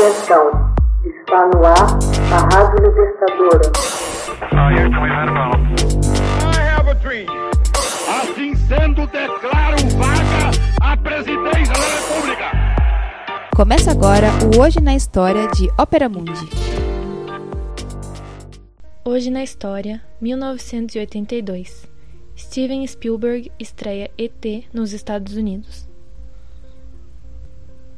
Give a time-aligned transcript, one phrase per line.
[0.00, 0.50] Atenção,
[1.04, 1.98] está no ar
[2.32, 3.70] a Rádio Libertadora.
[8.08, 10.50] Assim sendo, declaro vaga
[10.80, 12.44] a presidência da República.
[13.54, 16.48] Começa agora o Hoje na História de Ópera Mundi.
[19.04, 21.86] Hoje na História, 1982.
[22.38, 25.89] Steven Spielberg estreia ET nos Estados Unidos.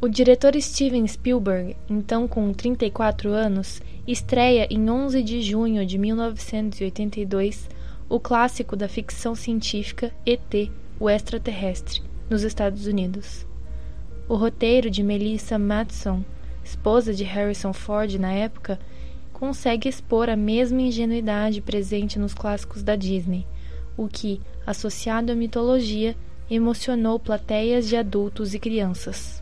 [0.05, 7.71] O diretor Steven Spielberg, então com 34 anos, estreia em 11 de junho de 1982
[8.09, 13.47] o clássico da ficção científica ET, o extraterrestre, nos Estados Unidos.
[14.29, 16.25] O roteiro de Melissa Matson,
[16.65, 18.81] esposa de Harrison Ford na época,
[19.33, 23.47] consegue expor a mesma ingenuidade presente nos clássicos da Disney,
[23.97, 26.17] o que, associado à mitologia,
[26.51, 29.42] emocionou plateias de adultos e crianças.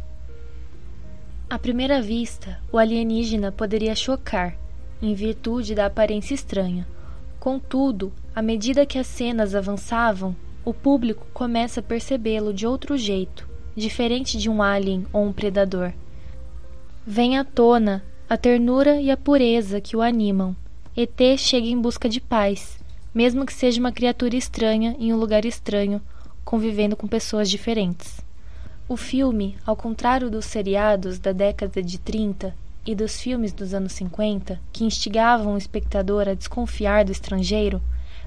[1.50, 4.56] À primeira vista, o alienígena poderia chocar,
[5.02, 6.86] em virtude da aparência estranha.
[7.40, 13.48] Contudo, à medida que as cenas avançavam, o público começa a percebê-lo de outro jeito,
[13.74, 15.92] diferente de um alien ou um predador.
[17.04, 20.54] Vem à tona a ternura e a pureza que o animam.
[20.96, 22.78] ET chega em busca de paz,
[23.12, 26.00] mesmo que seja uma criatura estranha em um lugar estranho,
[26.44, 28.20] convivendo com pessoas diferentes.
[28.90, 32.52] O filme, ao contrário dos seriados da década de 30
[32.84, 37.80] e dos filmes dos anos 50, que instigavam o espectador a desconfiar do estrangeiro,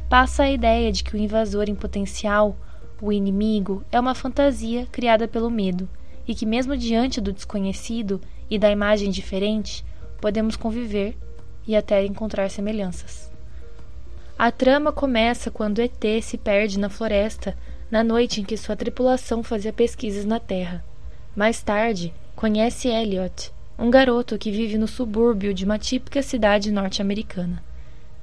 [0.08, 2.56] passa a ideia de que o invasor em potencial,
[3.02, 5.90] o inimigo, é uma fantasia criada pelo medo
[6.26, 9.84] e que, mesmo diante do desconhecido e da imagem diferente,
[10.22, 11.18] podemos conviver
[11.68, 13.30] e até encontrar semelhanças.
[14.40, 17.54] A trama começa quando ET se perde na floresta
[17.94, 20.84] na noite em que sua tripulação fazia pesquisas na Terra.
[21.36, 27.64] Mais tarde, conhece Elliot, um garoto que vive no subúrbio de uma típica cidade norte-americana.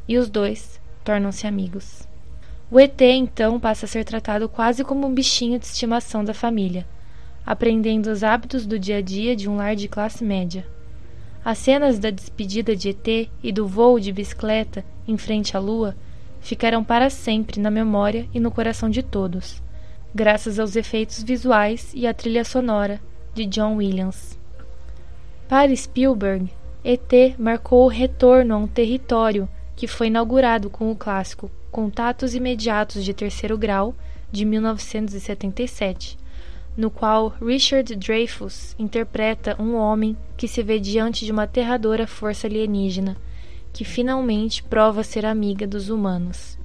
[0.08, 2.02] E os dois tornam-se amigos.
[2.68, 6.84] O ET então passa a ser tratado quase como um bichinho de estimação da família,
[7.47, 10.66] aprendendo os hábitos do dia a dia de um lar de classe média.
[11.44, 15.94] As cenas da despedida de ET e do voo de bicicleta em frente à Lua
[16.40, 19.62] ficarão para sempre na memória e no coração de todos,
[20.14, 23.00] graças aos efeitos visuais e à trilha sonora
[23.34, 24.38] de John Williams.
[25.48, 26.50] Para Spielberg,
[26.84, 33.04] ET marcou o retorno a um território que foi inaugurado com o clássico Contatos Imediatos
[33.04, 33.94] de Terceiro Grau,
[34.32, 36.18] de 1977,
[36.76, 42.46] no qual Richard Dreyfuss interpreta um homem que se vê diante de uma aterradora força
[42.46, 43.16] alienígena
[43.72, 46.58] que finalmente prova ser amiga dos humanos.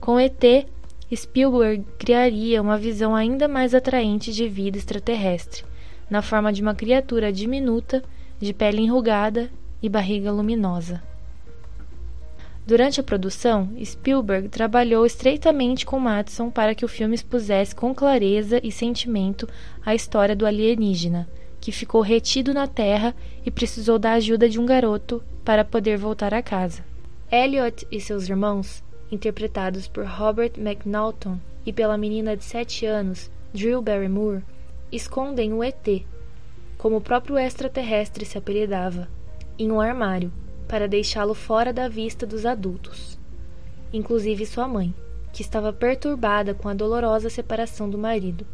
[0.00, 0.66] Com ET,
[1.14, 5.64] Spielberg criaria uma visão ainda mais atraente de vida extraterrestre,
[6.10, 8.02] na forma de uma criatura diminuta,
[8.38, 9.50] de pele enrugada
[9.82, 11.02] e barriga luminosa.
[12.66, 18.60] Durante a produção, Spielberg trabalhou estreitamente com Matson para que o filme expusesse com clareza
[18.62, 19.48] e sentimento
[19.84, 21.26] a história do alienígena,
[21.58, 26.34] que ficou retido na Terra e precisou da ajuda de um garoto para poder voltar
[26.34, 26.84] a casa.
[27.32, 33.80] Elliot e seus irmãos, interpretados por Robert McNaughton e pela menina de 7 anos, Drew
[33.80, 34.44] Barrymore,
[34.92, 36.04] escondem o ET,
[36.76, 39.08] como o próprio extraterrestre se apelidava,
[39.58, 40.30] em um armário,
[40.68, 43.18] para deixá-lo fora da vista dos adultos,
[43.90, 44.94] inclusive sua mãe,
[45.32, 48.46] que estava perturbada com a dolorosa separação do marido.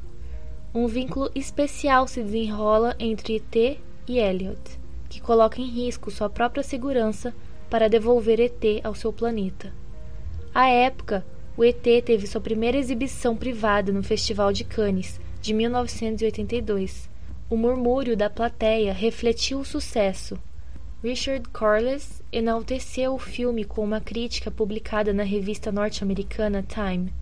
[0.72, 4.83] Um vínculo especial se desenrola entre ET e Elliot
[5.14, 7.32] que coloca em risco sua própria segurança
[7.70, 9.72] para devolver ET ao seu planeta.
[10.52, 11.24] À época,
[11.56, 17.08] o ET teve sua primeira exibição privada no Festival de Cannes, de 1982.
[17.48, 20.36] O murmúrio da plateia refletiu o sucesso.
[21.00, 27.12] Richard Corliss enalteceu o filme com uma crítica publicada na revista norte-americana Time.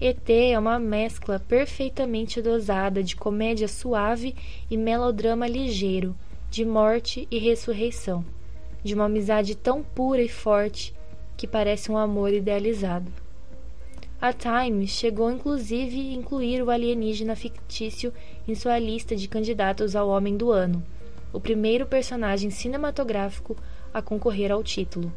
[0.00, 4.34] ET é uma mescla perfeitamente dosada de comédia suave
[4.70, 6.16] e melodrama ligeiro,
[6.56, 8.24] de morte e ressurreição,
[8.82, 10.94] de uma amizade tão pura e forte
[11.36, 13.12] que parece um amor idealizado.
[14.18, 18.10] A Time chegou inclusive a incluir o alienígena fictício
[18.48, 20.82] em sua lista de candidatos ao Homem do Ano,
[21.30, 23.54] o primeiro personagem cinematográfico
[23.92, 25.12] a concorrer ao título,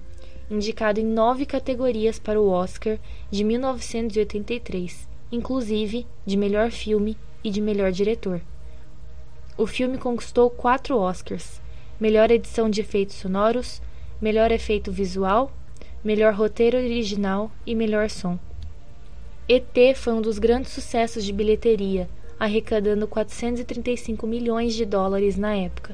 [0.51, 3.00] indicado em nove categorias para o Oscar
[3.31, 8.42] de 1983, inclusive de melhor filme e de melhor diretor.
[9.59, 11.61] O filme conquistou quatro Oscars:
[12.00, 13.81] melhor edição de efeitos sonoros,
[14.21, 15.51] melhor efeito visual,
[16.01, 18.39] melhor roteiro original e melhor som.
[19.50, 22.09] ET foi um dos grandes sucessos de bilheteria,
[22.39, 25.94] arrecadando 435 milhões de dólares na época.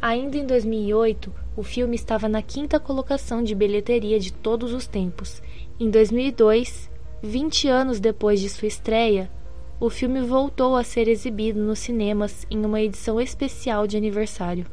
[0.00, 5.42] Ainda em 2008, o filme estava na quinta colocação de bilheteria de todos os tempos.
[5.80, 6.88] Em 2002,
[7.20, 9.28] 20 anos depois de sua estreia,
[9.78, 14.66] o filme voltou a ser exibido nos cinemas em uma edição especial de aniversário.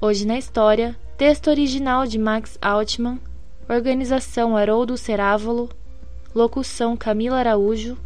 [0.00, 3.20] Hoje na história, texto original de Max Altman,
[3.68, 5.68] organização Haroldo Cerávolo,
[6.34, 7.96] locução Camila Araújo,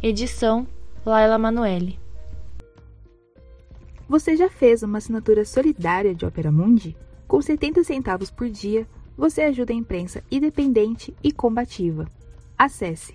[0.00, 0.66] edição
[1.04, 1.98] Laila Manoeli.
[4.08, 6.96] Você já fez uma assinatura solidária de Opera Mundi?
[7.26, 8.86] Com 70 centavos por dia,
[9.16, 12.06] você ajuda a imprensa independente e combativa.
[12.56, 13.14] Acesse